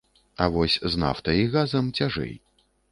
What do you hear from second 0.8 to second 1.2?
з